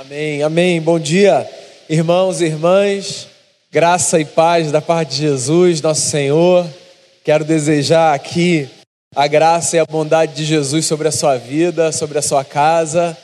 [0.00, 0.80] Amém, amém.
[0.80, 1.46] Bom dia,
[1.86, 3.28] irmãos e irmãs.
[3.70, 6.66] Graça e paz da parte de Jesus, nosso Senhor.
[7.22, 8.66] Quero desejar aqui
[9.14, 13.14] a graça e a bondade de Jesus sobre a sua vida, sobre a sua casa.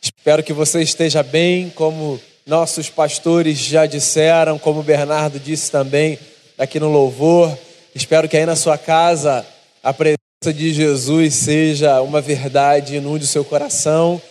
[0.00, 6.16] Espero que você esteja bem, como nossos pastores já disseram, como Bernardo disse também
[6.56, 7.58] aqui no louvor.
[7.92, 9.44] Espero que aí na sua casa
[9.82, 14.22] a presença de Jesus seja uma verdade, inunde o seu coração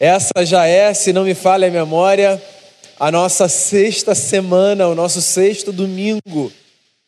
[0.00, 2.42] essa já é, se não me falha a memória,
[2.98, 6.50] a nossa sexta semana, o nosso sexto domingo,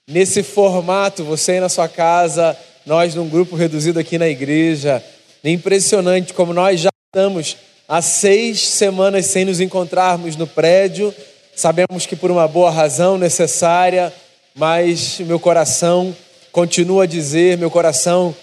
[0.06, 5.02] nesse formato, você aí na sua casa, nós num grupo reduzido aqui na igreja.
[5.42, 7.56] É impressionante como nós já estamos
[7.88, 11.14] há seis semanas sem nos encontrarmos no prédio.
[11.56, 14.12] Sabemos que por uma boa razão necessária,
[14.55, 16.14] mas meu coração
[16.52, 18.36] continua a dizer, meu coração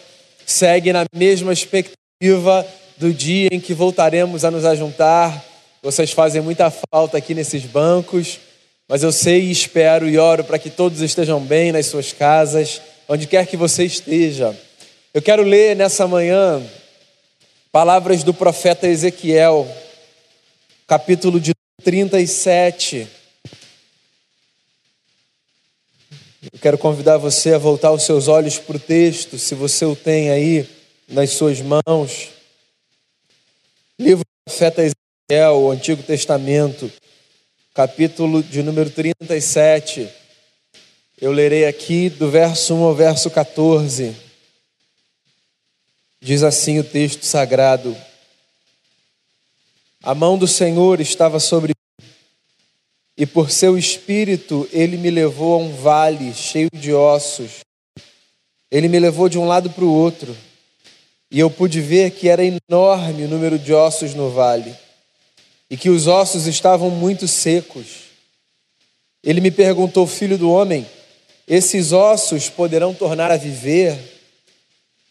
[0.43, 2.65] segue na mesma expectativa
[2.99, 5.43] do dia em que voltaremos a nos ajuntar.
[5.81, 8.37] Vocês fazem muita falta aqui nesses bancos,
[8.89, 12.81] mas eu sei e espero e oro para que todos estejam bem nas suas casas,
[13.07, 14.53] onde quer que você esteja.
[15.13, 16.61] Eu quero ler nessa manhã
[17.71, 19.65] palavras do profeta Ezequiel,
[20.85, 23.07] capítulo de 37.
[26.51, 29.95] Eu quero convidar você a voltar os seus olhos para o texto, se você o
[29.95, 30.67] tem aí
[31.07, 32.38] nas suas mãos.
[33.99, 36.89] Livro do profeta Ezequiel, o Antigo Testamento,
[37.73, 40.09] capítulo de número 37.
[41.19, 44.15] Eu lerei aqui do verso 1 ao verso 14.
[46.21, 47.93] Diz assim o texto sagrado:
[50.01, 52.07] A mão do Senhor estava sobre mim,
[53.17, 57.59] e por seu espírito ele me levou a um vale cheio de ossos.
[58.71, 60.33] Ele me levou de um lado para o outro
[61.31, 64.75] e eu pude ver que era enorme o número de ossos no vale
[65.69, 68.09] e que os ossos estavam muito secos.
[69.23, 70.87] Ele me perguntou, filho do homem,
[71.47, 73.97] esses ossos poderão tornar a viver?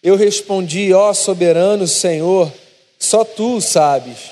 [0.03, 2.53] Eu respondi, ó soberano Senhor,
[2.99, 4.31] só tu sabes.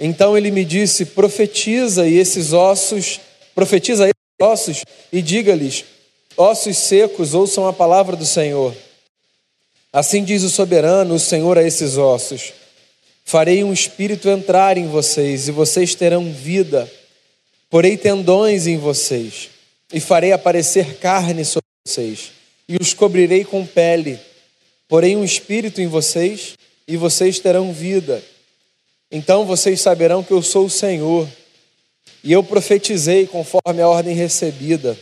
[0.00, 3.20] Então ele me disse: profetiza e esses ossos,
[3.54, 5.84] profetiza esses ossos e diga-lhes:
[6.36, 8.74] ossos secos, ouçam a palavra do Senhor.
[9.92, 12.52] Assim diz o soberano, o Senhor, a esses ossos:
[13.24, 16.90] Farei um espírito entrar em vocês, e vocês terão vida.
[17.70, 19.50] Porei tendões em vocês,
[19.92, 22.32] e farei aparecer carne sobre vocês,
[22.68, 24.18] e os cobrirei com pele.
[24.88, 26.54] Porei um espírito em vocês,
[26.86, 28.22] e vocês terão vida.
[29.10, 31.28] Então vocês saberão que eu sou o Senhor.
[32.24, 34.98] E eu profetizei conforme a ordem recebida.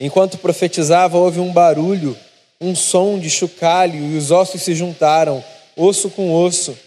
[0.00, 2.16] Enquanto profetizava, houve um barulho
[2.62, 5.44] um som de chocalho e os ossos se juntaram,
[5.76, 6.78] osso com osso.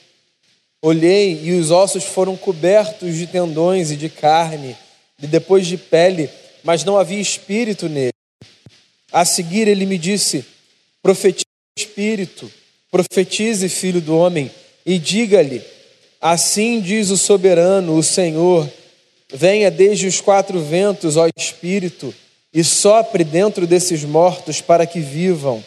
[0.81, 4.75] Olhei e os ossos foram cobertos de tendões e de carne,
[5.21, 6.29] e depois de pele,
[6.63, 8.13] mas não havia espírito nele.
[9.11, 10.45] A seguir ele me disse:
[11.01, 11.45] Profetize
[11.77, 12.51] espírito,
[12.89, 14.49] profetize, filho do homem,
[14.85, 15.61] e diga-lhe:
[16.21, 18.69] Assim diz o soberano, o Senhor:
[19.33, 22.13] Venha desde os quatro ventos, ó espírito,
[22.55, 25.61] e sopre dentro desses mortos para que vivam.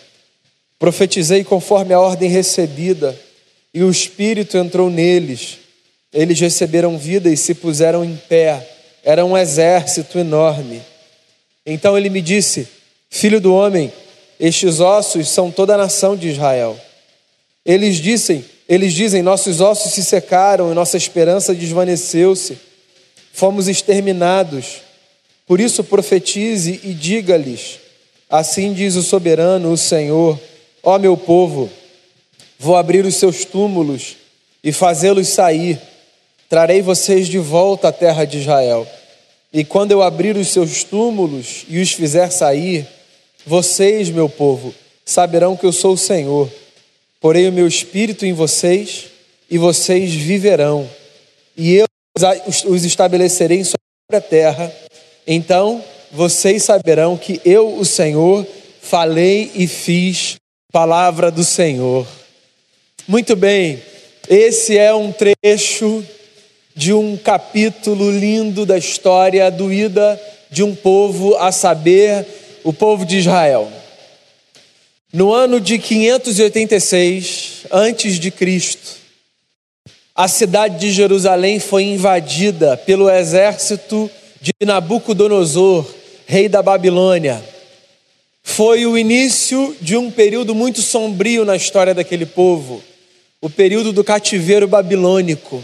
[0.78, 3.14] Profetizei conforme a ordem recebida,
[3.74, 5.58] e o Espírito entrou neles.
[6.10, 8.66] Eles receberam vida e se puseram em pé.
[9.04, 10.80] Era um exército enorme.
[11.66, 12.66] Então ele me disse:
[13.10, 13.92] Filho do homem,
[14.40, 16.80] estes ossos são toda a nação de Israel.
[17.66, 22.56] Eles dizem, eles dizem: Nossos ossos se secaram e nossa esperança desvaneceu-se.
[23.30, 24.87] Fomos exterminados.
[25.48, 27.80] Por isso profetize e diga-lhes:
[28.28, 30.38] Assim diz o soberano, o Senhor:
[30.82, 31.70] Ó meu povo,
[32.58, 34.16] vou abrir os seus túmulos
[34.62, 35.80] e fazê-los sair.
[36.50, 38.86] Trarei vocês de volta à terra de Israel.
[39.50, 42.86] E quando eu abrir os seus túmulos e os fizer sair,
[43.46, 46.50] vocês, meu povo, saberão que eu sou o Senhor.
[47.20, 49.06] Porei o meu espírito em vocês
[49.50, 50.88] e vocês viverão.
[51.56, 51.86] E eu
[52.66, 54.87] os estabelecerei em sua própria terra
[55.28, 58.46] então vocês saberão que eu, o Senhor,
[58.80, 60.36] falei e fiz
[60.72, 62.06] palavra do Senhor.
[63.06, 63.82] Muito bem,
[64.26, 66.02] esse é um trecho
[66.74, 70.18] de um capítulo lindo da história doída
[70.50, 72.26] de um povo, a saber,
[72.64, 73.70] o povo de Israel.
[75.12, 78.96] No ano de 586 antes de Cristo,
[80.14, 84.10] a cidade de Jerusalém foi invadida pelo exército
[84.40, 85.86] de Nabucodonosor,
[86.26, 87.42] rei da Babilônia.
[88.42, 92.82] Foi o início de um período muito sombrio na história daquele povo,
[93.40, 95.62] o período do cativeiro babilônico.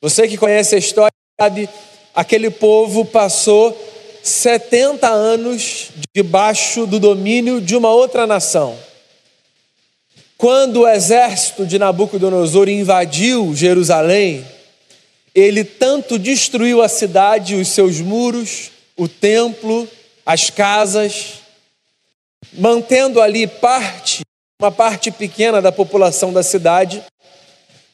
[0.00, 1.68] Você que conhece a história sabe,
[2.14, 3.76] aquele povo passou
[4.22, 8.76] 70 anos debaixo do domínio de uma outra nação.
[10.36, 14.44] Quando o exército de Nabucodonosor invadiu Jerusalém,
[15.34, 19.88] ele tanto destruiu a cidade, os seus muros, o templo,
[20.26, 21.40] as casas,
[22.52, 24.22] mantendo ali parte,
[24.60, 27.02] uma parte pequena da população da cidade,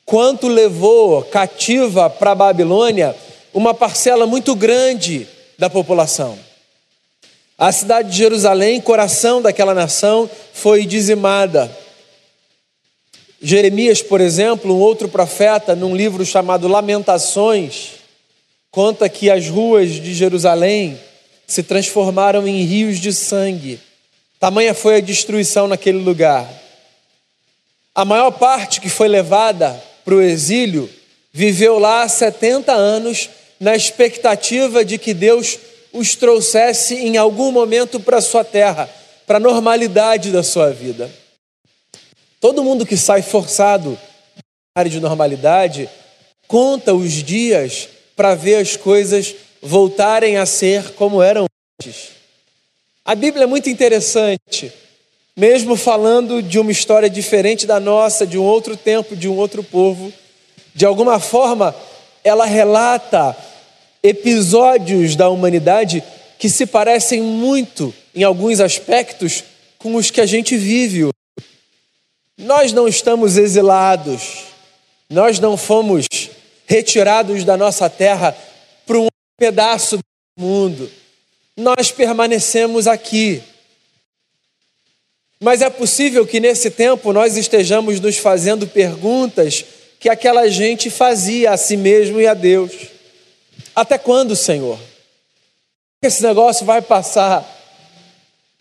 [0.04, 3.14] quanto levou cativa para a Babilônia
[3.52, 5.26] uma parcela muito grande
[5.58, 6.38] da população.
[7.58, 11.70] A cidade de Jerusalém, coração daquela nação, foi dizimada.
[13.40, 17.92] Jeremias, por exemplo, um outro profeta, num livro chamado Lamentações,
[18.70, 20.98] conta que as ruas de Jerusalém
[21.46, 23.78] se transformaram em rios de sangue.
[24.40, 26.48] Tamanha foi a destruição naquele lugar.
[27.94, 30.88] A maior parte que foi levada para o exílio
[31.32, 35.58] viveu lá 70 anos na expectativa de que Deus
[35.92, 38.88] os trouxesse em algum momento para sua terra,
[39.26, 41.10] para a normalidade da sua vida.
[42.40, 43.98] Todo mundo que sai forçado
[44.36, 45.88] da área de normalidade
[46.46, 51.46] conta os dias para ver as coisas voltarem a ser como eram
[51.80, 52.10] antes.
[53.04, 54.72] A Bíblia é muito interessante,
[55.36, 59.62] mesmo falando de uma história diferente da nossa, de um outro tempo, de um outro
[59.62, 60.12] povo,
[60.74, 61.74] de alguma forma
[62.22, 63.36] ela relata
[64.02, 66.02] episódios da humanidade
[66.38, 69.44] que se parecem muito, em alguns aspectos,
[69.78, 71.08] com os que a gente vive.
[72.38, 74.44] Nós não estamos exilados,
[75.08, 76.06] nós não fomos
[76.66, 78.36] retirados da nossa terra
[78.86, 80.02] para um pedaço do
[80.38, 80.90] mundo.
[81.56, 83.42] Nós permanecemos aqui.
[85.40, 89.64] Mas é possível que nesse tempo nós estejamos nos fazendo perguntas
[89.98, 92.72] que aquela gente fazia a si mesmo e a Deus.
[93.74, 94.78] Até quando, Senhor?
[96.02, 97.44] Esse negócio vai passar?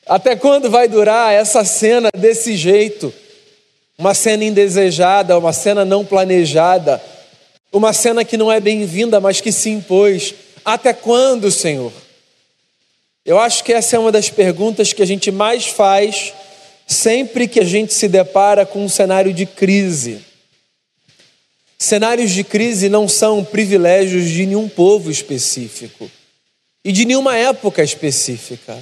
[0.06, 3.14] Até quando vai durar essa cena desse jeito?
[3.98, 7.02] Uma cena indesejada, uma cena não planejada,
[7.72, 10.34] uma cena que não é bem-vinda, mas que se impôs.
[10.64, 11.92] Até quando, Senhor?
[13.26, 16.34] Eu acho que essa é uma das perguntas que a gente mais faz
[16.88, 20.24] sempre que a gente se depara com um cenário de crise.
[21.78, 26.10] Cenários de crise não são privilégios de nenhum povo específico
[26.84, 28.78] e de nenhuma época específica.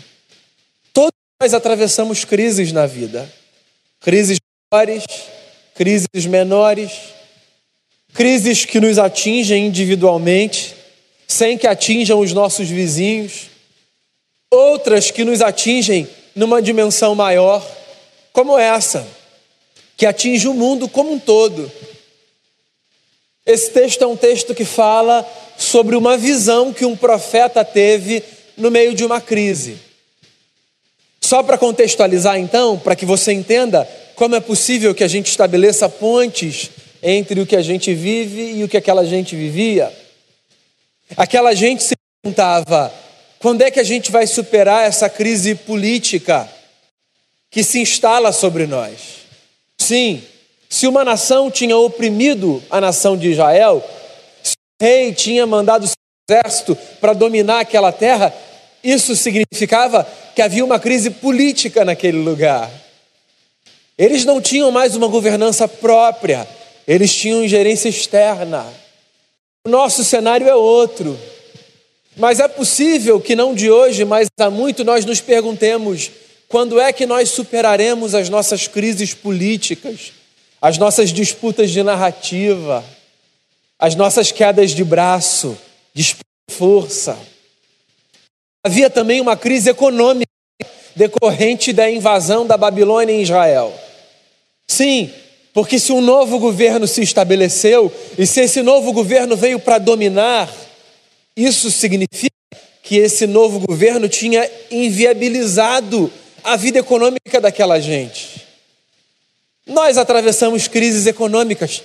[0.92, 3.32] Todos nós atravessamos crises na vida.
[4.02, 4.38] Crises
[4.74, 5.04] maiores,
[5.76, 6.92] crises menores,
[8.14, 10.76] crises que nos atingem individualmente,
[11.28, 13.50] sem que atinjam os nossos vizinhos,
[14.52, 17.66] outras que nos atingem numa dimensão maior,
[18.32, 19.08] como essa,
[19.96, 21.72] que atinge o mundo como um todo
[23.46, 25.28] esse texto é um texto que fala
[25.58, 28.24] sobre uma visão que um profeta teve
[28.56, 29.78] no meio de uma crise.
[31.34, 35.90] Só para contextualizar, então, para que você entenda como é possível que a gente estabeleça
[35.90, 36.70] pontes
[37.02, 39.92] entre o que a gente vive e o que aquela gente vivia.
[41.18, 42.94] Aquela gente se perguntava:
[43.40, 46.48] quando é que a gente vai superar essa crise política
[47.50, 49.26] que se instala sobre nós?
[49.80, 50.22] Sim,
[50.70, 53.84] se uma nação tinha oprimido a nação de Israel,
[54.44, 55.96] se o rei tinha mandado seu
[56.30, 58.32] exército para dominar aquela terra,
[58.84, 62.70] isso significava que havia uma crise política naquele lugar.
[63.98, 66.48] Eles não tinham mais uma governança própria,
[66.88, 68.66] eles tinham gerência externa.
[69.66, 71.18] O nosso cenário é outro.
[72.18, 76.12] Mas é possível que não de hoje, mas há muito nós nos perguntemos:
[76.48, 80.12] quando é que nós superaremos as nossas crises políticas?
[80.64, 82.86] as nossas disputas de narrativa,
[83.78, 85.58] as nossas quedas de braço,
[85.94, 86.16] de
[86.50, 87.20] força.
[88.64, 90.32] Havia também uma crise econômica
[90.96, 93.74] decorrente da invasão da Babilônia em Israel.
[94.68, 95.12] Sim,
[95.54, 100.52] porque se um novo governo se estabeleceu e se esse novo governo veio para dominar,
[101.36, 102.34] isso significa
[102.82, 106.12] que esse novo governo tinha inviabilizado
[106.44, 108.46] a vida econômica daquela gente.
[109.66, 111.82] Nós atravessamos crises econômicas.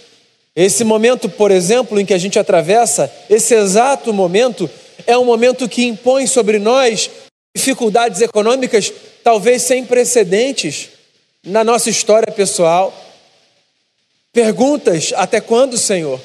[0.55, 4.69] Esse momento, por exemplo, em que a gente atravessa, esse exato momento,
[5.07, 7.11] é um momento que impõe sobre nós
[7.57, 10.91] dificuldades econômicas, talvez sem precedentes
[11.45, 12.95] na nossa história pessoal.
[14.33, 16.21] Perguntas: até quando, Senhor?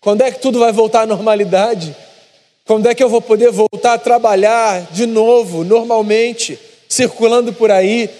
[0.00, 1.94] Quando é que tudo vai voltar à normalidade?
[2.64, 6.58] Quando é que eu vou poder voltar a trabalhar de novo, normalmente,
[6.88, 8.10] circulando por aí,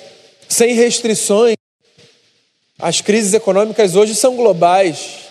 [0.48, 1.56] sem restrições?
[2.78, 5.28] As crises econômicas hoje são globais.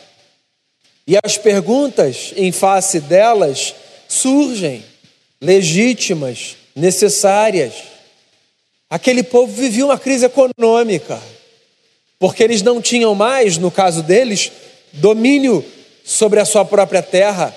[1.08, 3.74] E as perguntas em face delas
[4.08, 4.84] surgem,
[5.42, 7.74] legítimas, necessárias.
[8.90, 11.22] Aquele povo vivia uma crise econômica,
[12.20, 14.52] porque eles não tinham mais, no caso deles,
[14.94, 15.64] domínio
[16.04, 17.56] sobre a sua própria terra,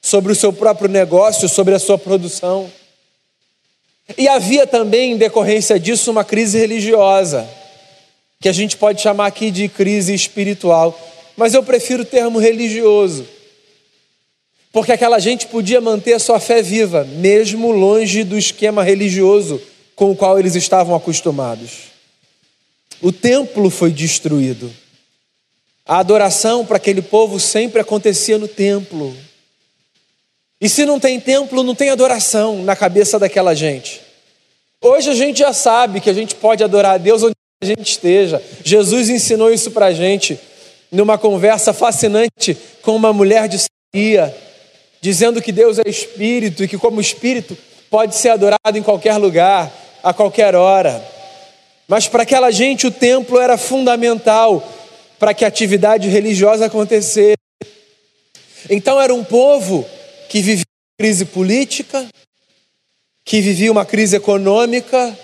[0.00, 2.70] sobre o seu próprio negócio, sobre a sua produção.
[4.16, 7.48] E havia também, em decorrência disso, uma crise religiosa,
[8.40, 10.98] que a gente pode chamar aqui de crise espiritual,
[11.36, 13.26] mas eu prefiro o termo religioso,
[14.72, 19.60] porque aquela gente podia manter a sua fé viva, mesmo longe do esquema religioso
[19.94, 21.92] com o qual eles estavam acostumados.
[23.02, 24.72] O templo foi destruído.
[25.84, 29.14] A adoração para aquele povo sempre acontecia no templo.
[30.60, 34.00] E se não tem templo, não tem adoração na cabeça daquela gente.
[34.80, 37.90] Hoje a gente já sabe que a gente pode adorar a Deus onde a gente
[37.90, 38.42] esteja.
[38.64, 40.38] Jesus ensinou isso para a gente
[40.90, 44.34] numa conversa fascinante com uma mulher de Samaria,
[45.02, 47.58] dizendo que Deus é espírito e que, como espírito,
[47.90, 51.04] pode ser adorado em qualquer lugar, a qualquer hora.
[51.88, 54.66] Mas para aquela gente o templo era fundamental
[55.18, 57.36] para que a atividade religiosa acontecesse.
[58.70, 59.84] Então era um povo
[60.28, 62.06] que vivia uma crise política,
[63.24, 65.18] que vivia uma crise econômica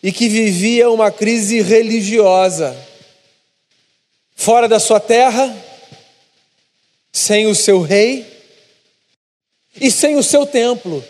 [0.00, 2.76] e que vivia uma crise religiosa.
[4.36, 5.52] Fora da sua terra,
[7.12, 8.37] sem o seu rei
[9.80, 11.04] e sem o seu templo,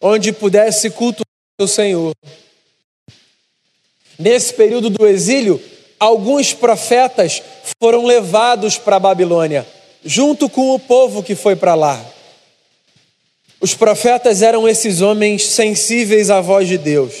[0.00, 1.26] onde pudesse cultuar
[1.60, 2.14] o Senhor.
[4.18, 5.62] Nesse período do exílio,
[5.98, 7.42] alguns profetas
[7.80, 9.66] foram levados para a Babilônia,
[10.04, 12.04] junto com o povo que foi para lá.
[13.60, 17.14] Os profetas eram esses homens sensíveis à voz de Deus,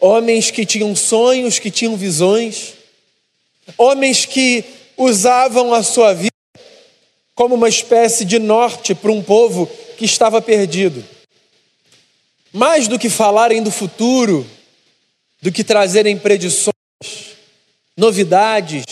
[0.00, 2.74] homens que tinham sonhos, que tinham visões,
[3.76, 4.64] homens que
[4.96, 6.33] usavam a sua vida
[7.34, 9.66] como uma espécie de norte para um povo
[9.98, 11.04] que estava perdido.
[12.52, 14.46] Mais do que falarem do futuro,
[15.42, 16.72] do que trazerem predições,
[17.96, 18.84] novidades,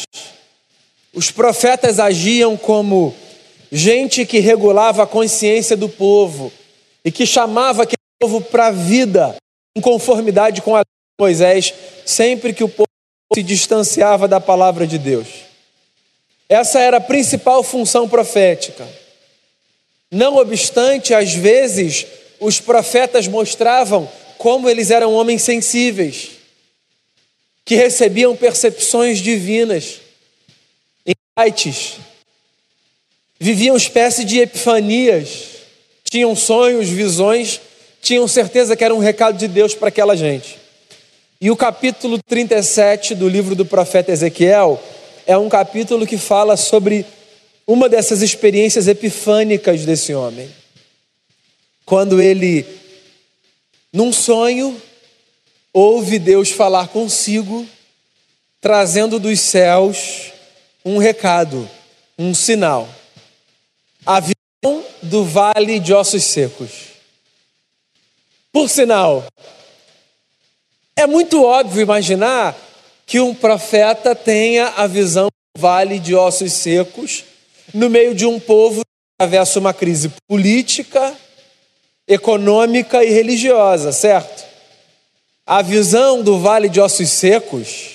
[1.14, 3.14] os profetas agiam como
[3.70, 6.52] gente que regulava a consciência do povo
[7.04, 9.36] e que chamava aquele povo para a vida
[9.76, 12.88] em conformidade com a lei de Moisés, sempre que o povo
[13.34, 15.41] se distanciava da palavra de Deus.
[16.52, 18.86] Essa era a principal função profética.
[20.10, 22.04] Não obstante, às vezes,
[22.38, 24.06] os profetas mostravam
[24.36, 26.32] como eles eram homens sensíveis,
[27.64, 30.02] que recebiam percepções divinas,
[31.06, 31.94] insights,
[33.40, 35.44] viviam espécie de epifanias,
[36.04, 37.62] tinham sonhos, visões,
[38.02, 40.58] tinham certeza que era um recado de Deus para aquela gente.
[41.40, 44.78] E o capítulo 37 do livro do profeta Ezequiel
[45.26, 47.06] é um capítulo que fala sobre
[47.66, 50.50] uma dessas experiências epifânicas desse homem.
[51.84, 52.66] Quando ele,
[53.92, 54.80] num sonho,
[55.72, 57.66] ouve Deus falar consigo,
[58.60, 60.32] trazendo dos céus
[60.84, 61.68] um recado,
[62.18, 62.88] um sinal
[64.04, 66.92] a visão do vale de ossos secos.
[68.52, 69.24] Por sinal,
[70.96, 72.56] é muito óbvio imaginar
[73.06, 77.24] que um profeta tenha a visão do vale de ossos secos
[77.74, 78.90] no meio de um povo que
[79.20, 81.14] atravessa uma crise política,
[82.06, 84.44] econômica e religiosa, certo?
[85.46, 87.90] A visão do vale de ossos secos,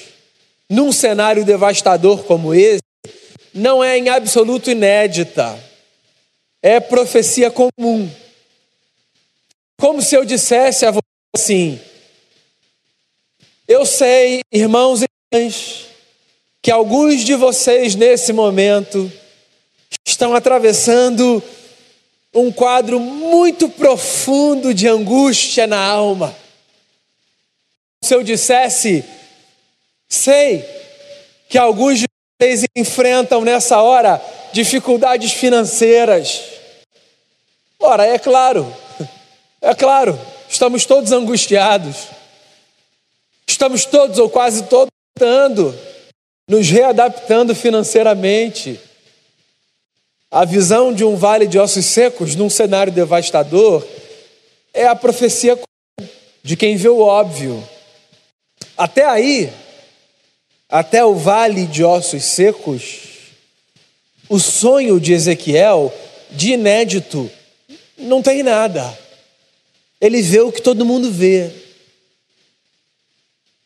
[0.70, 2.82] num cenário devastador como esse,
[3.54, 5.68] não é em absoluto inédita
[6.62, 8.10] é profecia comum.
[9.80, 11.02] Como se eu dissesse a você
[11.36, 11.80] assim:
[13.68, 15.88] Eu sei, irmãos e irmãs,
[16.62, 19.12] que alguns de vocês nesse momento
[20.06, 21.44] estão atravessando
[22.34, 26.36] um quadro muito profundo de angústia na alma.
[28.02, 29.04] Se eu dissesse,
[30.08, 30.64] sei
[31.50, 32.06] que alguns de
[32.40, 34.22] vocês enfrentam nessa hora
[34.54, 36.58] dificuldades financeiras,
[37.80, 38.76] Ora, é claro,
[39.62, 40.20] é claro,
[40.50, 42.08] estamos todos angustiados,
[43.58, 45.76] estamos todos ou quase todos tentando,
[46.48, 48.80] nos readaptando financeiramente.
[50.30, 53.84] A visão de um vale de ossos secos num cenário devastador
[54.74, 55.60] é a profecia
[56.44, 57.68] de quem vê o óbvio.
[58.78, 59.52] Até aí,
[60.70, 63.00] até o vale de ossos secos,
[64.30, 65.92] o sonho de Ezequiel,
[66.30, 67.28] de inédito,
[67.98, 68.96] não tem nada.
[70.00, 71.67] Ele vê o que todo mundo vê.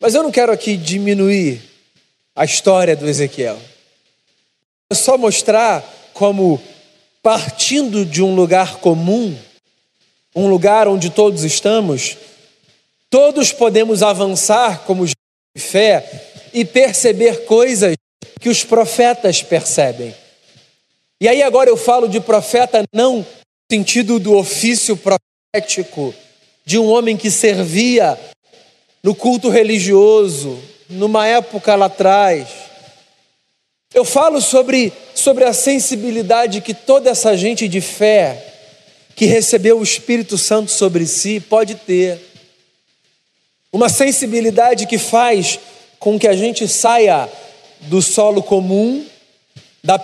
[0.02, 1.62] Mas eu não quero aqui diminuir
[2.36, 3.60] a história do Ezequiel.
[4.92, 6.60] só mostrar como,
[7.22, 9.38] partindo de um lugar comum,
[10.36, 12.18] um lugar onde todos estamos,
[13.12, 15.14] todos podemos avançar como de
[15.56, 17.96] fé e perceber coisas
[18.40, 20.16] que os profetas percebem.
[21.22, 23.26] E aí agora eu falo de profeta não no
[23.72, 26.12] sentido do ofício profético,
[26.66, 28.18] de um homem que servia
[29.04, 32.48] no culto religioso, numa época lá atrás.
[33.94, 38.48] Eu falo sobre, sobre a sensibilidade que toda essa gente de fé,
[39.16, 42.20] que recebeu o Espírito Santo sobre si, pode ter.
[43.72, 45.60] Uma sensibilidade que faz
[46.00, 47.30] com que a gente saia
[47.82, 49.06] do solo comum,
[49.84, 50.00] da,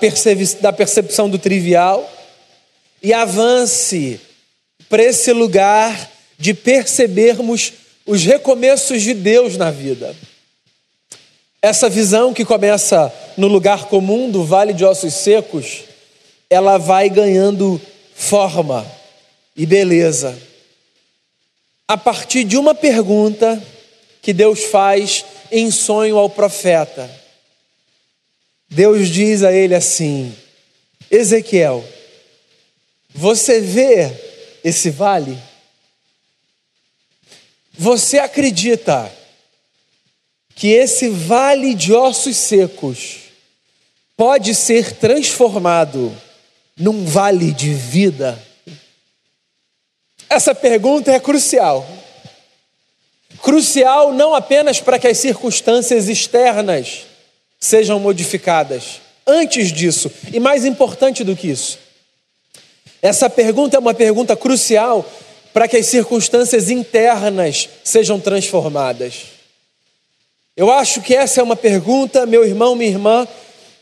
[0.61, 2.09] da percepção do trivial,
[3.01, 4.19] e avance
[4.89, 7.73] para esse lugar de percebermos
[8.07, 10.15] os recomeços de Deus na vida.
[11.61, 15.83] Essa visão que começa no lugar comum do vale de ossos secos,
[16.49, 17.79] ela vai ganhando
[18.15, 18.89] forma
[19.55, 20.47] e beleza
[21.87, 23.63] a partir de uma pergunta
[24.21, 27.09] que Deus faz em sonho ao profeta.
[28.69, 30.35] Deus diz a ele assim:
[31.09, 31.83] Ezequiel,
[33.13, 34.11] você vê
[34.63, 35.37] esse vale?
[37.77, 39.11] Você acredita
[40.55, 43.17] que esse vale de ossos secos
[44.15, 46.15] pode ser transformado
[46.75, 48.41] num vale de vida?
[50.27, 51.87] Essa pergunta é crucial.
[53.43, 57.05] Crucial não apenas para que as circunstâncias externas
[57.59, 61.77] sejam modificadas, antes disso, e mais importante do que isso,
[63.01, 65.05] essa pergunta é uma pergunta crucial
[65.57, 69.23] para que as circunstâncias internas sejam transformadas.
[70.55, 73.27] Eu acho que essa é uma pergunta, meu irmão, minha irmã,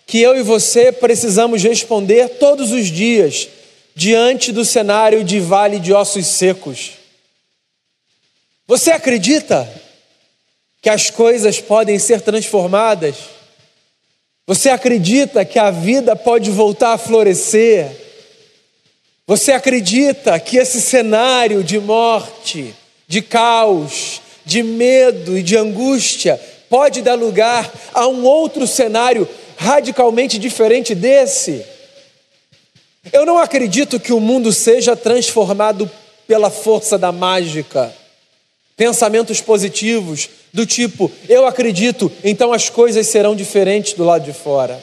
[0.08, 3.50] que eu e você precisamos responder todos os dias
[3.94, 6.92] diante do cenário de vale de ossos secos.
[8.66, 9.70] Você acredita
[10.82, 13.18] que as coisas podem ser transformadas?
[14.48, 18.05] Você acredita que a vida pode voltar a florescer?
[19.28, 22.76] Você acredita que esse cenário de morte,
[23.08, 30.38] de caos, de medo e de angústia pode dar lugar a um outro cenário radicalmente
[30.38, 31.66] diferente desse?
[33.12, 35.90] Eu não acredito que o mundo seja transformado
[36.28, 37.94] pela força da mágica
[38.78, 44.78] Pensamentos positivos, do tipo, eu acredito, então as coisas serão diferentes do lado de fora.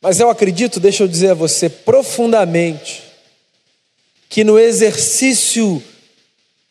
[0.00, 3.02] Mas eu acredito, deixa eu dizer a você, profundamente,
[4.28, 5.82] que no exercício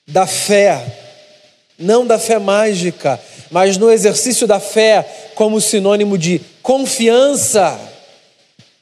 [0.07, 0.85] da fé,
[1.77, 3.19] não da fé mágica,
[3.51, 5.03] mas no exercício da fé
[5.35, 7.77] como sinônimo de confiança,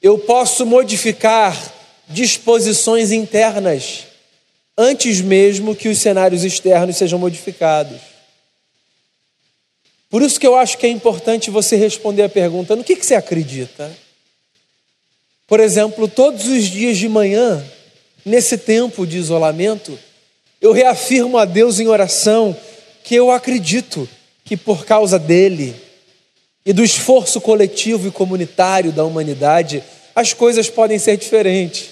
[0.02, 1.74] eu posso modificar
[2.08, 4.06] disposições internas
[4.78, 8.00] antes mesmo que os cenários externos sejam modificados.
[10.10, 13.06] Por isso que eu acho que é importante você responder a pergunta: no que, que
[13.06, 14.05] você acredita?
[15.48, 17.64] Por exemplo, todos os dias de manhã,
[18.26, 19.98] nesse tempo de isolamento,
[20.60, 22.56] eu reafirmo a Deus em oração
[23.04, 24.10] que eu acredito
[24.44, 25.76] que por causa dele
[26.66, 29.84] e do esforço coletivo e comunitário da humanidade,
[30.16, 31.90] as coisas podem ser diferentes.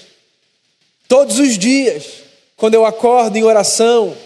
[1.06, 2.24] Todos os dias.
[2.56, 4.16] Quando eu acordo em oração,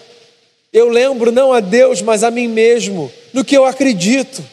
[0.73, 4.45] eu lembro não a Deus, mas a mim mesmo, no que eu acredito.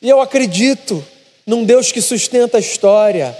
[0.00, 1.04] E eu acredito
[1.46, 3.36] num Deus que sustenta a história,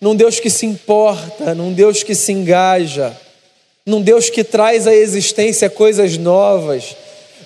[0.00, 3.14] num Deus que se importa, num Deus que se engaja,
[3.84, 6.96] num Deus que traz à existência coisas novas,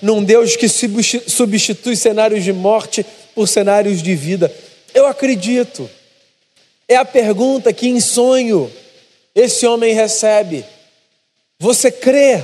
[0.01, 4.53] num Deus que substitui cenários de morte por cenários de vida.
[4.93, 5.89] Eu acredito.
[6.87, 8.71] É a pergunta que em sonho
[9.33, 10.63] esse homem recebe.
[11.59, 12.41] Você crê?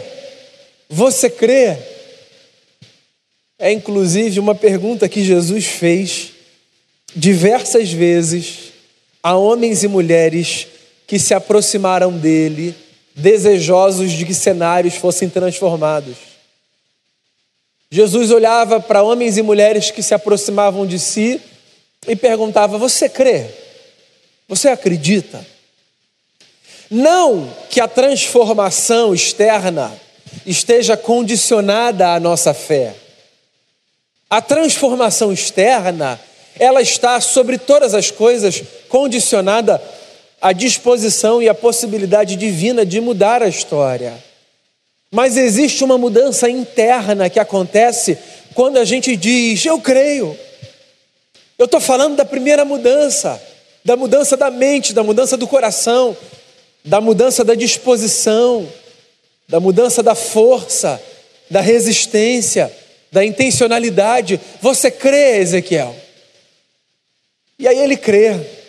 [0.89, 1.77] Você crê?
[3.57, 6.31] É inclusive uma pergunta que Jesus fez
[7.15, 8.70] diversas vezes
[9.23, 10.67] a homens e mulheres
[11.05, 12.75] que se aproximaram dele,
[13.15, 16.15] desejosos de que cenários fossem transformados.
[17.89, 21.41] Jesus olhava para homens e mulheres que se aproximavam de si
[22.07, 23.47] e perguntava: Você crê?
[24.47, 25.45] Você acredita?
[26.89, 29.91] Não que a transformação externa
[30.45, 32.95] esteja condicionada à nossa fé.
[34.29, 36.19] A transformação externa,
[36.57, 39.81] ela está sobre todas as coisas condicionada
[40.41, 44.13] à disposição e à possibilidade divina de mudar a história.
[45.09, 48.17] Mas existe uma mudança interna que acontece
[48.53, 50.37] quando a gente diz: Eu creio.
[51.57, 53.41] Eu estou falando da primeira mudança.
[53.83, 56.15] da mudança da mente, da mudança do coração,
[56.85, 58.67] da mudança da disposição,
[59.49, 61.01] da mudança da força,
[61.49, 62.71] da resistência,
[63.11, 64.39] da intencionalidade.
[64.61, 65.95] Você crê, Ezequiel?
[67.57, 68.60] E aí ele crê.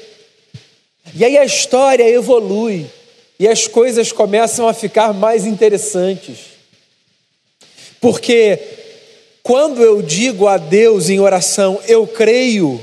[1.15, 2.87] E aí a história evolui
[3.39, 6.39] e as coisas começam a ficar mais interessantes.
[8.01, 8.59] Porque
[9.43, 12.81] quando eu digo a Deus em oração, eu creio,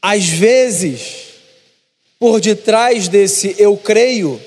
[0.00, 1.32] às vezes,
[2.18, 4.40] por detrás desse eu creio,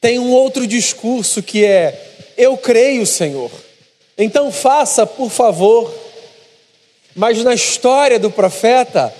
[0.00, 3.50] tem um outro discurso que é: eu creio, Senhor.
[4.16, 5.92] Então faça, por favor.
[7.14, 9.12] Mas na história do profeta,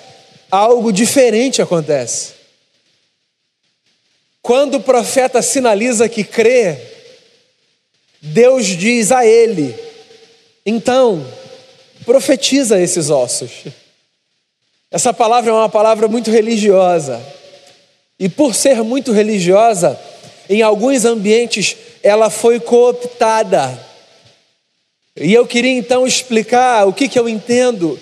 [0.50, 2.34] algo diferente acontece.
[4.42, 6.78] Quando o profeta sinaliza que crê,
[8.20, 9.74] Deus diz a ele:
[10.64, 11.24] então,
[12.04, 13.64] profetiza esses ossos.
[14.90, 17.20] Essa palavra é uma palavra muito religiosa.
[18.18, 19.98] E por ser muito religiosa,
[20.48, 23.78] em alguns ambientes ela foi cooptada.
[25.16, 27.98] E eu queria então explicar o que, que eu entendo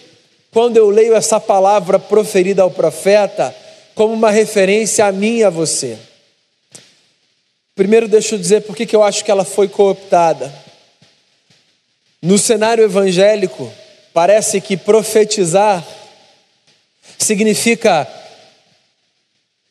[0.55, 3.53] quando eu leio essa palavra proferida ao profeta
[3.93, 5.99] como uma referência a mim e a você.
[7.75, 10.55] Primeiro, deixa eu dizer por que, eu acho que ela foi cooptada.
[12.23, 13.69] No cenário evangélico,
[14.13, 15.85] parece que profetizar
[17.19, 18.07] significa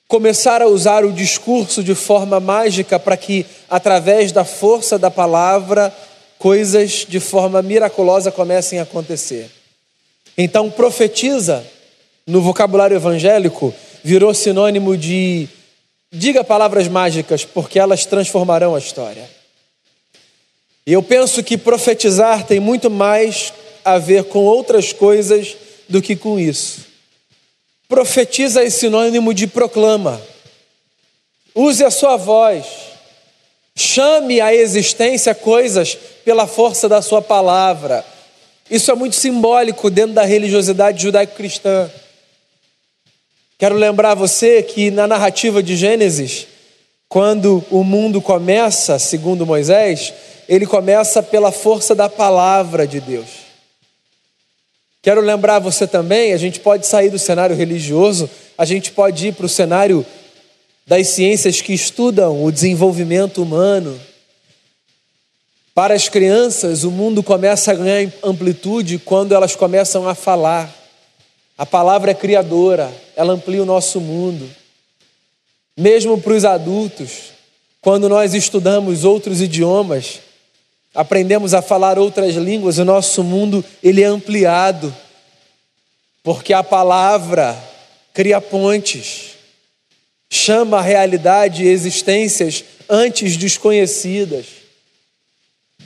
[0.06, 5.96] começar a usar o discurso de forma mágica para que, através da força da palavra,
[6.38, 9.63] coisas de forma miraculosa comecem a acontecer.
[10.38, 11.64] Então, profetiza,
[12.26, 15.48] no vocabulário evangélico, virou sinônimo de
[16.12, 19.28] diga palavras mágicas, porque elas transformarão a história.
[20.86, 25.56] E eu penso que profetizar tem muito mais a ver com outras coisas
[25.90, 26.86] do que com isso.
[27.88, 30.22] Profetiza é sinônimo de proclama.
[31.56, 32.66] Use a sua voz.
[33.76, 38.06] Chame à existência coisas pela força da sua palavra.
[38.70, 41.90] Isso é muito simbólico dentro da religiosidade judaico-cristã.
[43.58, 46.48] Quero lembrar você que na narrativa de Gênesis,
[47.08, 50.14] quando o mundo começa, segundo Moisés,
[50.50, 53.44] ele começa pela força da palavra de Deus.
[55.02, 59.34] Quero lembrar você também, a gente pode sair do cenário religioso, a gente pode ir
[59.34, 60.06] para o cenário
[60.88, 64.00] das ciências que estudam o desenvolvimento humano.
[65.74, 70.72] Para as crianças, o mundo começa a ganhar amplitude quando elas começam a falar.
[71.58, 74.48] A palavra é criadora, ela amplia o nosso mundo.
[75.76, 77.32] Mesmo para os adultos,
[77.82, 80.20] quando nós estudamos outros idiomas,
[80.94, 84.96] aprendemos a falar outras línguas, o nosso mundo ele é ampliado,
[86.22, 87.58] porque a palavra
[88.14, 89.32] cria pontes,
[90.30, 94.63] chama a realidade existências antes desconhecidas.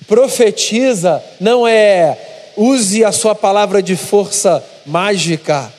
[0.07, 5.71] Profetiza não é use a sua palavra de força mágica.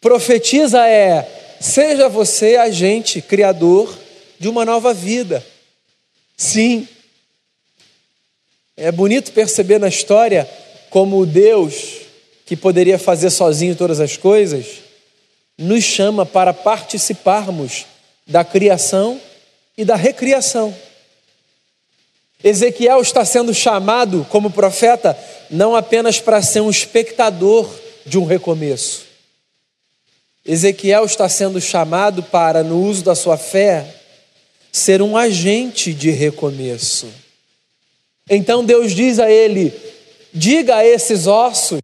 [0.00, 3.92] Profetiza é seja você agente criador
[4.38, 5.44] de uma nova vida.
[6.36, 6.88] Sim,
[8.76, 10.48] é bonito perceber na história
[10.90, 12.00] como Deus,
[12.44, 14.66] que poderia fazer sozinho todas as coisas,
[15.56, 17.86] nos chama para participarmos
[18.26, 19.20] da criação
[19.76, 20.74] e da recriação.
[22.44, 27.66] Ezequiel está sendo chamado como profeta não apenas para ser um espectador
[28.04, 29.04] de um recomeço.
[30.44, 33.86] Ezequiel está sendo chamado para, no uso da sua fé,
[34.70, 37.08] ser um agente de recomeço.
[38.28, 39.72] Então Deus diz a ele:
[40.30, 41.80] diga a esses ossos,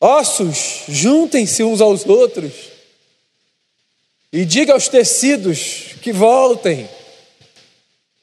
[0.00, 2.52] ossos, juntem-se uns aos outros,
[4.32, 6.88] e diga aos tecidos que voltem.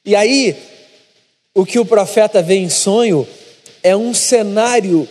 [0.08, 0.56] E aí,
[1.54, 3.28] o que o profeta vê em sonho
[3.82, 5.06] é um cenário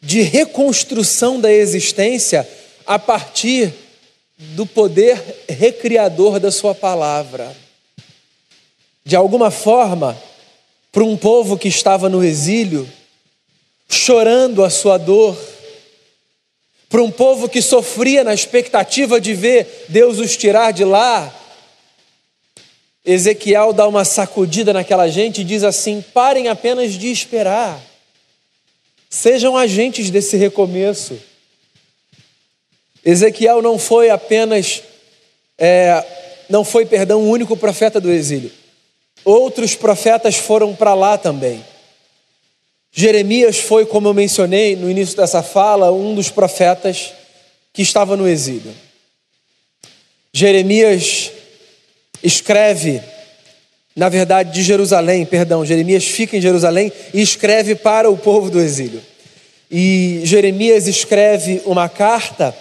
[0.00, 2.48] de reconstrução da existência
[2.86, 3.74] a partir
[4.38, 7.52] do poder recriador da Sua palavra.
[9.04, 10.16] De alguma forma,
[10.92, 12.88] para um povo que estava no exílio,
[13.88, 15.36] chorando a sua dor,
[16.88, 21.41] para um povo que sofria na expectativa de ver Deus os tirar de lá.
[23.04, 27.80] Ezequiel dá uma sacudida naquela gente e diz assim: parem apenas de esperar,
[29.10, 31.18] sejam agentes desse recomeço.
[33.04, 34.82] Ezequiel não foi apenas,
[35.58, 36.04] é,
[36.48, 38.52] não foi, perdão, o único profeta do exílio.
[39.24, 41.64] Outros profetas foram para lá também.
[42.92, 47.12] Jeremias foi, como eu mencionei no início dessa fala, um dos profetas
[47.72, 48.72] que estava no exílio.
[50.32, 51.32] Jeremias
[52.22, 53.02] escreve,
[53.94, 58.60] na verdade, de Jerusalém, perdão, Jeremias fica em Jerusalém e escreve para o povo do
[58.60, 59.02] exílio.
[59.70, 62.54] E Jeremias escreve uma carta,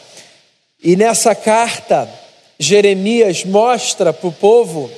[0.83, 2.09] e nessa carta,
[2.57, 4.89] Jeremias mostra para o povo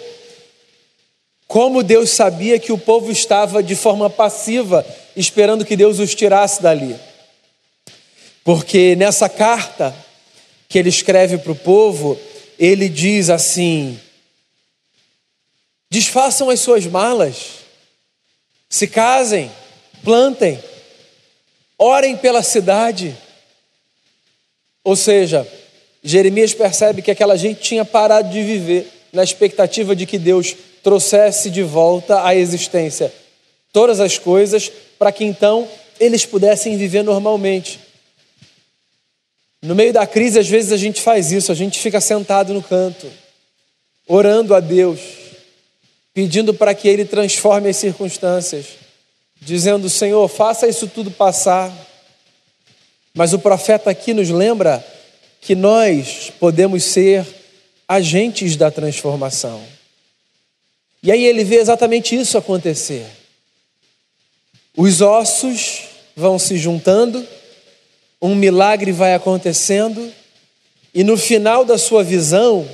[1.48, 6.62] como Deus sabia que o povo estava de forma passiva, esperando que Deus os tirasse
[6.64, 6.96] dali.
[8.44, 9.96] Porque nessa carta
[10.68, 12.18] que ele escreve para o povo,
[12.58, 14.00] ele diz assim:
[15.94, 17.60] desfaçam as suas malas,
[18.68, 19.52] se casem,
[20.04, 20.60] plantem,
[21.78, 23.16] orem pela cidade.
[24.84, 25.48] Ou seja,
[26.04, 31.52] Jeremias percebe que aquela gente tinha parado de viver na expectativa de que Deus trouxesse
[31.52, 33.14] de volta à existência
[33.72, 35.68] todas as coisas, para que então
[36.00, 37.80] eles pudessem viver normalmente.
[39.62, 42.64] No meio da crise, às vezes a gente faz isso, a gente fica sentado no
[42.64, 43.08] canto,
[44.08, 45.23] orando a Deus,
[46.14, 48.66] pedindo para que Ele transforme as circunstâncias,
[49.42, 51.72] dizendo: Senhor, faça isso tudo passar.
[53.14, 54.84] Mas o profeta aqui nos lembra
[55.40, 57.26] que nós podemos ser
[57.88, 59.62] agentes da transformação.
[61.04, 63.06] E aí ele vê exatamente isso acontecer.
[64.76, 65.82] Os ossos
[66.16, 67.28] vão se juntando,
[68.22, 70.12] um milagre vai acontecendo,
[70.94, 72.68] e no final da sua visão,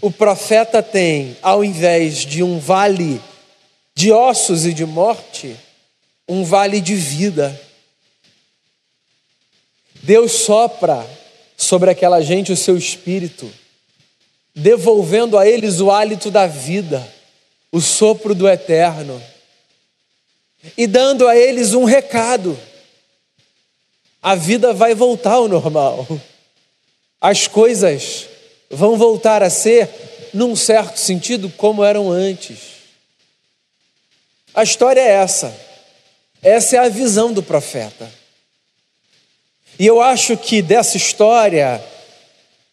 [0.00, 3.20] o profeta tem, ao invés de um vale
[3.94, 5.56] de ossos e de morte,
[6.28, 7.60] um vale de vida.
[10.02, 11.04] Deus sopra
[11.56, 13.50] sobre aquela gente o seu espírito,
[14.54, 17.06] devolvendo a eles o hálito da vida,
[17.72, 19.20] o sopro do eterno,
[20.76, 22.58] e dando a eles um recado
[24.22, 26.06] a vida vai voltar ao normal.
[27.20, 28.28] As coisas
[28.70, 29.88] vão voltar a ser,
[30.32, 32.78] num certo sentido, como eram antes.
[34.54, 35.54] A história é essa.
[36.42, 38.10] Essa é a visão do profeta.
[39.78, 41.82] E eu acho que dessa história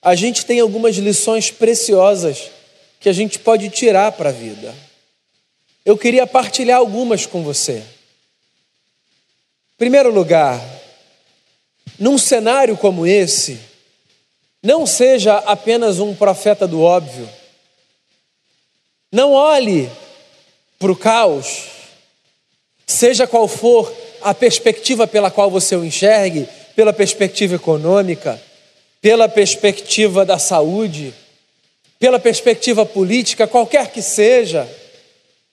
[0.02, 2.52] a gente tem algumas lições preciosas
[3.00, 4.74] que a gente pode tirar para a vida.
[5.86, 7.78] Eu queria partilhar algumas com você.
[7.78, 10.60] Em primeiro lugar,
[12.00, 13.60] num cenário como esse,
[14.66, 17.30] não seja apenas um profeta do óbvio.
[19.12, 19.88] Não olhe
[20.80, 21.66] para o caos,
[22.84, 28.42] seja qual for a perspectiva pela qual você o enxergue pela perspectiva econômica,
[29.00, 31.14] pela perspectiva da saúde,
[32.00, 34.68] pela perspectiva política, qualquer que seja,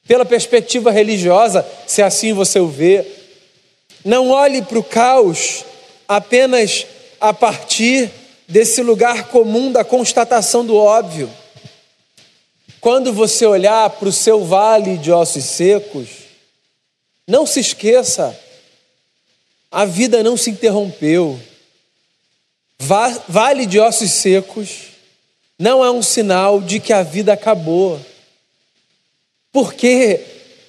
[0.08, 3.06] pela perspectiva religiosa, se assim você o vê.
[4.02, 5.66] Não olhe para o caos
[6.08, 6.86] apenas
[7.20, 8.10] a partir
[8.52, 11.30] desse lugar comum da constatação do óbvio.
[12.82, 16.08] Quando você olhar para o seu vale de ossos secos,
[17.26, 18.38] não se esqueça,
[19.70, 21.40] a vida não se interrompeu.
[23.26, 24.88] Vale de ossos secos
[25.58, 27.98] não é um sinal de que a vida acabou.
[29.50, 30.20] Porque,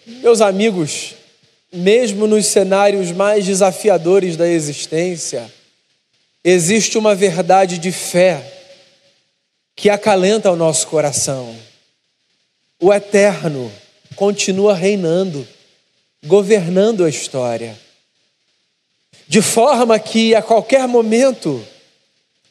[0.06, 1.16] meus amigos,
[1.74, 5.52] mesmo nos cenários mais desafiadores da existência,
[6.44, 8.44] existe uma verdade de fé
[9.76, 11.56] que acalenta o nosso coração.
[12.80, 13.72] O eterno
[14.16, 15.48] continua reinando,
[16.26, 17.78] governando a história,
[19.28, 21.66] de forma que a qualquer momento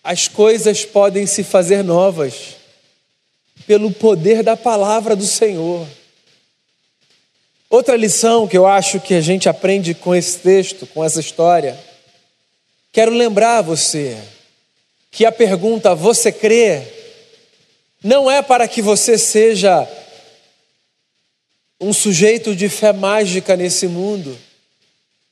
[0.02, 2.56] as coisas podem se fazer novas,
[3.66, 5.86] pelo poder da palavra do Senhor.
[7.70, 11.78] Outra lição que eu acho que a gente aprende com esse texto, com essa história,
[12.92, 14.16] quero lembrar você
[15.10, 16.82] que a pergunta você crê
[18.04, 19.88] não é para que você seja
[21.80, 24.38] um sujeito de fé mágica nesse mundo,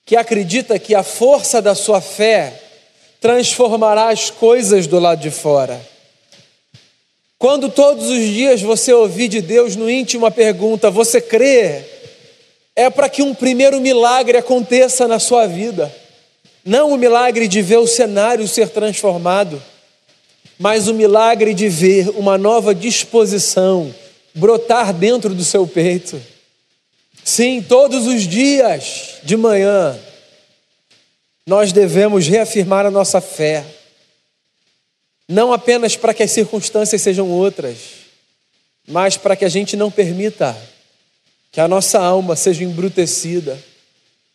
[0.05, 2.61] que acredita que a força da sua fé
[3.20, 5.81] transformará as coisas do lado de fora.
[7.38, 11.85] Quando todos os dias você ouvir de Deus no íntimo a pergunta: Você crê?
[12.81, 15.94] é para que um primeiro milagre aconteça na sua vida.
[16.64, 19.62] Não o milagre de ver o cenário ser transformado,
[20.59, 23.94] mas o milagre de ver uma nova disposição
[24.35, 26.20] brotar dentro do seu peito.
[27.25, 29.99] Sim, todos os dias de manhã,
[31.46, 33.64] nós devemos reafirmar a nossa fé,
[35.29, 37.79] não apenas para que as circunstâncias sejam outras,
[38.87, 40.57] mas para que a gente não permita
[41.53, 43.59] que a nossa alma seja embrutecida,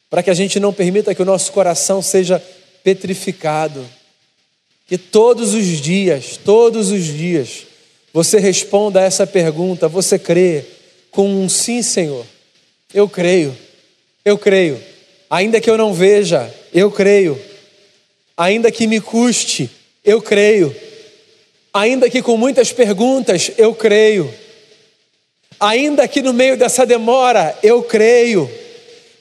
[0.10, 2.42] para que a gente não permita que o nosso coração seja
[2.84, 3.86] petrificado.
[4.88, 7.66] que todos os dias, todos os dias,
[8.14, 10.64] você responda a essa pergunta: você crê
[11.10, 12.26] com um sim, Senhor?
[12.94, 13.58] Eu creio,
[14.24, 14.82] eu creio.
[15.30, 17.40] Ainda que eu não veja, eu creio.
[18.38, 19.70] Ainda que me custe,
[20.04, 20.76] eu creio.
[21.74, 24.32] Ainda que com muitas perguntas, eu creio.
[25.60, 28.50] Ainda que no meio dessa demora, eu creio.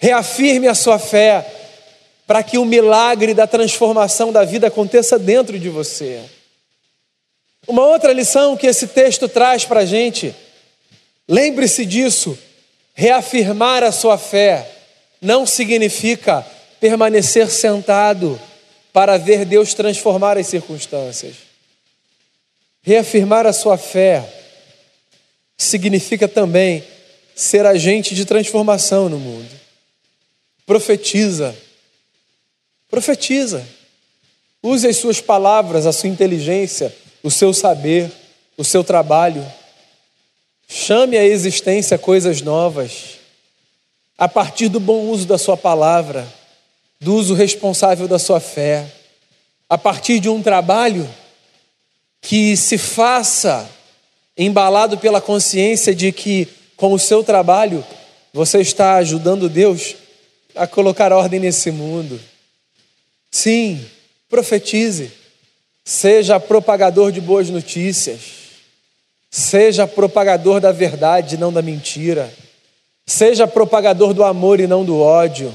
[0.05, 1.51] Reafirme a sua fé
[2.27, 6.21] para que o milagre da transformação da vida aconteça dentro de você.
[7.67, 10.35] Uma outra lição que esse texto traz para a gente,
[11.27, 12.39] lembre-se disso:
[12.93, 14.71] reafirmar a sua fé
[15.23, 16.47] não significa
[16.79, 18.39] permanecer sentado
[18.93, 21.37] para ver Deus transformar as circunstâncias.
[22.83, 24.23] Reafirmar a sua fé
[25.57, 26.85] significa também
[27.35, 29.64] ser agente de transformação no mundo.
[30.67, 31.55] Profetiza.
[32.91, 33.67] Profetiza.
[34.63, 38.11] Use as suas palavras, a sua inteligência, o seu saber,
[38.57, 39.45] o seu trabalho.
[40.67, 43.19] Chame à existência coisas novas.
[44.17, 46.27] A partir do bom uso da sua palavra,
[47.01, 48.91] do uso responsável da sua fé,
[49.69, 51.09] a partir de um trabalho
[52.23, 53.69] que se faça
[54.37, 57.85] embalado pela consciência de que, com o seu trabalho,
[58.33, 59.97] você está ajudando Deus
[60.55, 62.21] a colocar ordem nesse mundo.
[63.31, 63.85] Sim,
[64.29, 65.11] profetize,
[65.85, 68.21] seja propagador de boas notícias,
[69.31, 72.33] seja propagador da verdade, não da mentira,
[73.07, 75.53] seja propagador do amor e não do ódio.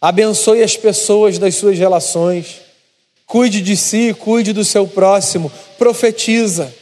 [0.00, 2.60] Abençoe as pessoas das suas relações.
[3.26, 5.50] Cuide de si, cuide do seu próximo.
[5.76, 6.72] Profetiza.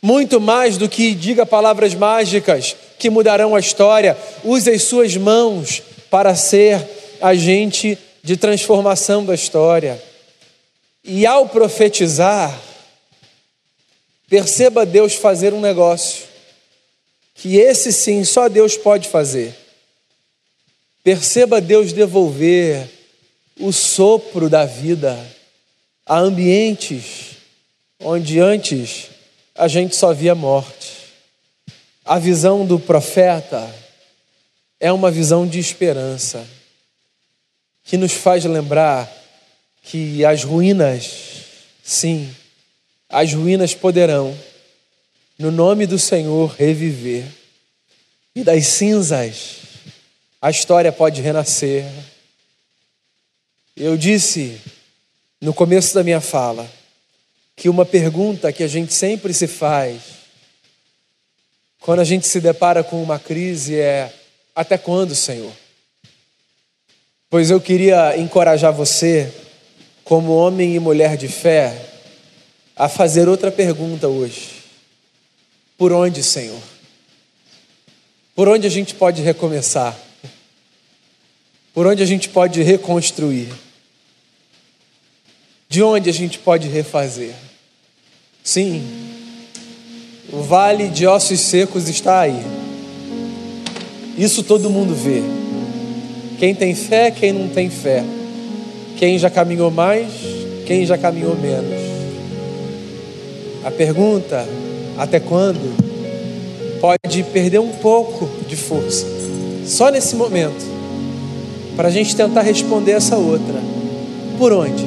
[0.00, 5.82] Muito mais do que diga palavras mágicas que mudarão a história, use as suas mãos
[6.14, 6.88] para ser
[7.20, 10.00] agente de transformação da história.
[11.02, 12.56] E ao profetizar,
[14.28, 16.26] perceba Deus fazer um negócio,
[17.34, 19.56] que esse sim só Deus pode fazer.
[21.02, 22.88] Perceba Deus devolver
[23.58, 25.18] o sopro da vida
[26.06, 27.38] a ambientes
[27.98, 29.10] onde antes
[29.52, 30.92] a gente só via morte.
[32.04, 33.68] A visão do profeta
[34.84, 36.46] é uma visão de esperança
[37.82, 39.10] que nos faz lembrar
[39.82, 41.40] que as ruínas,
[41.82, 42.30] sim,
[43.08, 44.38] as ruínas poderão,
[45.38, 47.24] no nome do Senhor, reviver.
[48.36, 49.62] E das cinzas
[50.38, 51.90] a história pode renascer.
[53.74, 54.60] Eu disse
[55.40, 56.70] no começo da minha fala
[57.56, 60.02] que uma pergunta que a gente sempre se faz
[61.80, 64.12] quando a gente se depara com uma crise é:
[64.54, 65.52] até quando, Senhor?
[67.28, 69.32] Pois eu queria encorajar você,
[70.04, 71.90] como homem e mulher de fé,
[72.76, 74.62] a fazer outra pergunta hoje:
[75.76, 76.62] por onde, Senhor?
[78.34, 79.98] Por onde a gente pode recomeçar?
[81.74, 83.52] por onde a gente pode reconstruir,
[85.68, 87.34] de onde a gente pode refazer.
[88.44, 88.88] Sim,
[90.32, 92.63] o vale de ossos secos está aí.
[94.16, 95.22] Isso todo mundo vê.
[96.38, 98.04] Quem tem fé, quem não tem fé.
[98.96, 100.08] Quem já caminhou mais,
[100.66, 101.80] quem já caminhou menos.
[103.64, 104.46] A pergunta,
[104.96, 105.74] até quando,
[106.80, 109.06] pode perder um pouco de força.
[109.66, 110.64] Só nesse momento
[111.76, 113.54] para a gente tentar responder essa outra.
[114.38, 114.86] Por onde?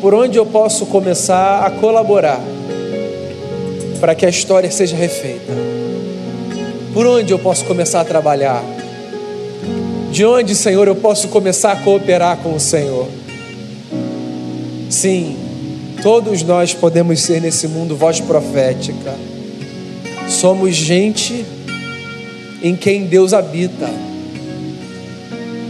[0.00, 2.40] Por onde eu posso começar a colaborar
[4.00, 5.52] para que a história seja refeita?
[6.96, 8.64] Por onde eu posso começar a trabalhar?
[10.10, 13.06] De onde, Senhor, eu posso começar a cooperar com o Senhor?
[14.88, 15.36] Sim,
[16.02, 19.14] todos nós podemos ser nesse mundo voz profética.
[20.26, 21.44] Somos gente
[22.62, 23.90] em quem Deus habita.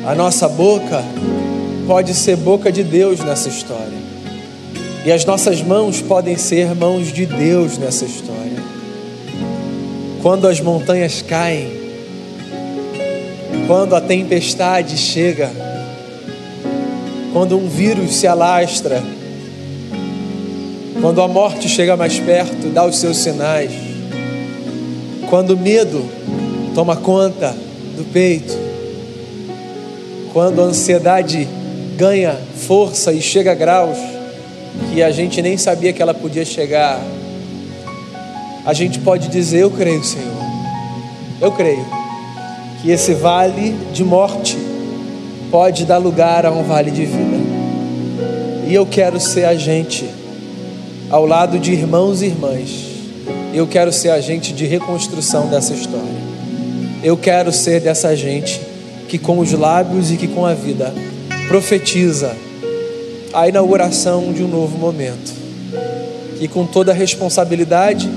[0.07, 1.03] A nossa boca
[1.89, 3.99] pode ser boca de Deus nessa história.
[5.05, 8.46] E as nossas mãos podem ser mãos de Deus nessa história.
[10.27, 11.69] Quando as montanhas caem,
[13.69, 15.49] quando a tempestade chega,
[17.33, 19.01] quando um vírus se alastra,
[21.01, 23.71] quando a morte chega mais perto, dá os seus sinais,
[25.31, 26.05] quando o medo
[26.75, 27.55] toma conta
[27.97, 28.59] do peito,
[30.33, 31.47] quando a ansiedade
[31.97, 33.97] ganha força e chega a graus
[34.93, 37.01] que a gente nem sabia que ela podia chegar,
[38.67, 40.35] a gente pode dizer: Eu creio, Senhor,
[41.41, 41.87] eu creio
[42.83, 44.59] que esse vale de morte
[45.51, 47.37] pode dar lugar a um vale de vida.
[48.67, 50.05] E eu quero ser agente
[51.09, 52.87] ao lado de irmãos e irmãs.
[53.55, 56.27] Eu quero ser agente de reconstrução dessa história.
[57.03, 58.61] Eu quero ser dessa gente
[59.09, 60.93] que com os lábios e que com a vida
[61.47, 62.35] profetiza
[63.33, 65.33] a inauguração de um novo momento.
[66.41, 68.11] E com toda a responsabilidade,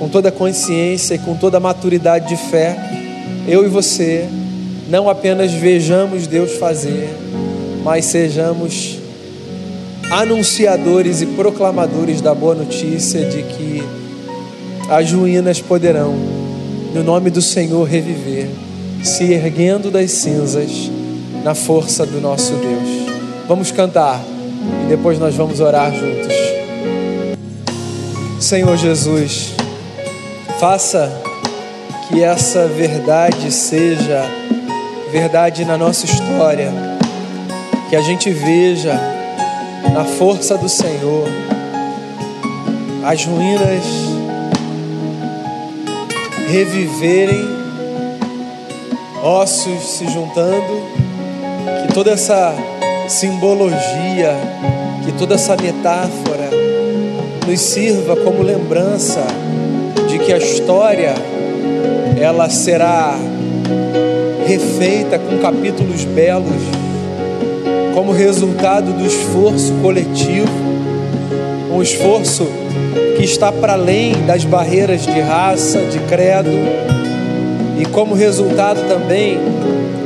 [0.00, 2.74] com toda consciência e com toda maturidade de fé,
[3.46, 4.26] eu e você
[4.88, 7.10] não apenas vejamos Deus fazer,
[7.84, 8.98] mas sejamos
[10.10, 13.82] anunciadores e proclamadores da boa notícia de que
[14.88, 16.14] as ruínas poderão,
[16.94, 18.48] no nome do Senhor, reviver,
[19.04, 20.90] se erguendo das cinzas
[21.44, 23.10] na força do nosso Deus.
[23.46, 24.24] Vamos cantar
[24.84, 26.34] e depois nós vamos orar juntos.
[28.40, 29.59] Senhor Jesus,
[30.60, 31.10] faça
[32.06, 34.22] que essa verdade seja
[35.10, 36.70] verdade na nossa história,
[37.88, 38.92] que a gente veja
[39.94, 41.26] na força do Senhor
[43.06, 43.82] as ruínas
[46.50, 47.42] reviverem,
[49.22, 50.82] ossos se juntando,
[51.86, 52.54] que toda essa
[53.08, 54.36] simbologia,
[55.06, 56.50] que toda essa metáfora
[57.46, 59.24] nos sirva como lembrança
[60.10, 61.14] de que a história
[62.20, 63.16] ela será
[64.44, 66.62] refeita com capítulos belos,
[67.94, 70.50] como resultado do esforço coletivo,
[71.72, 72.44] um esforço
[73.16, 76.50] que está para além das barreiras de raça, de credo,
[77.78, 79.38] e como resultado também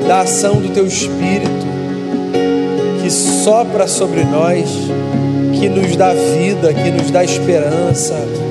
[0.06, 1.66] da ação do Teu Espírito,
[3.02, 4.68] que sopra sobre nós,
[5.58, 8.43] que nos dá vida, que nos dá esperança.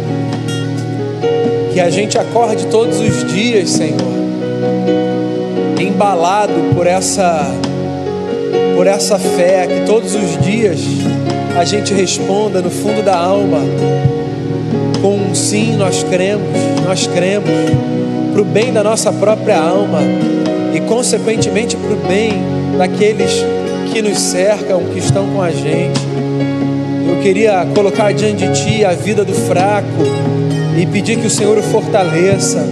[1.73, 3.97] Que a gente acorde todos os dias, Senhor,
[5.79, 7.51] embalado por essa
[8.75, 10.79] por essa fé, que todos os dias
[11.57, 13.59] a gente responda no fundo da alma
[15.03, 16.47] com um sim, nós cremos,
[16.85, 17.49] nós cremos,
[18.31, 19.99] para o bem da nossa própria alma
[20.73, 22.31] e, consequentemente, para o bem
[22.77, 23.43] daqueles
[23.91, 25.99] que nos cercam, que estão com a gente.
[27.05, 29.87] Eu queria colocar diante de Ti a vida do fraco
[30.77, 32.67] e pedir que o Senhor o fortaleça.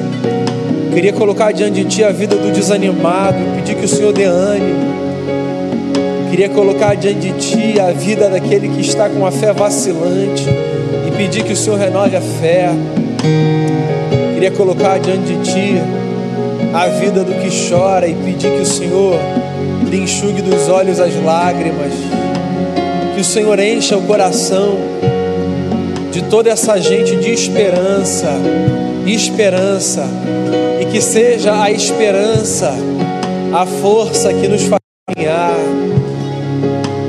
[0.93, 4.91] Queria colocar diante de Ti a vida do desanimado, pedir que o Senhor dê ânimo.
[6.30, 10.45] Queria colocar diante de Ti a vida daquele que está com a fé vacilante
[11.08, 12.70] e pedir que o Senhor renove a fé.
[14.34, 15.82] Queria colocar diante de Ti
[16.74, 19.20] a vida do que chora e pedir que o Senhor
[19.89, 21.93] lhe enxugue dos olhos as lágrimas.
[23.14, 24.78] Que o Senhor encha o coração
[26.12, 28.30] de toda essa gente de esperança,
[29.05, 30.05] esperança
[30.80, 32.74] e que seja a esperança
[33.53, 35.53] a força que nos faz caminhar,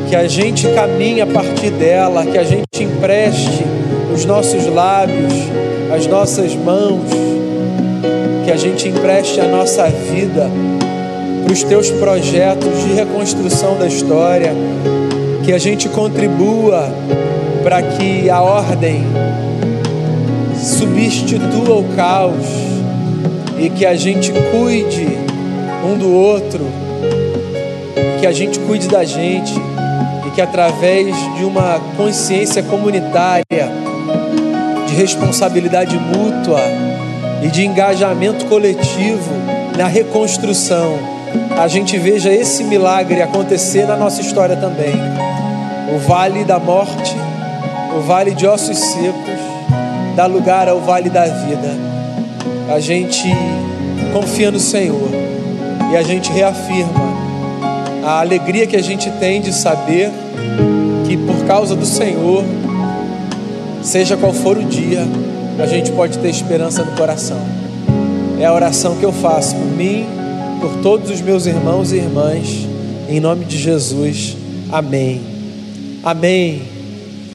[0.08, 3.64] que a gente caminhe a partir dela, que a gente empreste
[4.12, 5.32] os nossos lábios,
[5.94, 7.08] as nossas mãos,
[8.44, 10.50] que a gente empreste a nossa vida
[11.44, 14.52] para os teus projetos de reconstrução da história,
[15.44, 16.88] que a gente contribua
[17.62, 19.04] para que a ordem
[20.56, 22.46] substitua o caos
[23.58, 25.06] e que a gente cuide
[25.84, 26.66] um do outro,
[28.20, 29.54] que a gente cuide da gente
[30.26, 33.70] e que através de uma consciência comunitária,
[34.86, 36.60] de responsabilidade mútua
[37.42, 39.32] e de engajamento coletivo
[39.76, 40.98] na reconstrução,
[41.58, 44.94] a gente veja esse milagre acontecer na nossa história também.
[45.94, 47.16] O vale da morte,
[47.96, 49.40] o vale de ossos secos,
[50.16, 51.92] dá lugar ao vale da vida
[52.72, 53.28] a gente
[54.14, 55.10] confia no Senhor
[55.92, 57.12] e a gente reafirma
[58.02, 60.10] a alegria que a gente tem de saber
[61.06, 62.42] que por causa do Senhor,
[63.82, 65.06] seja qual for o dia,
[65.58, 67.40] a gente pode ter esperança no coração.
[68.40, 70.06] É a oração que eu faço por mim,
[70.60, 72.66] por todos os meus irmãos e irmãs,
[73.08, 74.36] em nome de Jesus.
[74.72, 75.20] Amém.
[76.02, 76.71] Amém.